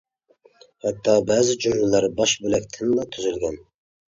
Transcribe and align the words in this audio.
ھەتتا، 0.85 1.13
بەزى 1.27 1.57
جۈملىلەر 1.65 2.09
باش 2.21 2.35
بۆلەكتىنلا 2.47 3.07
تۈزۈلگەن. 3.15 3.63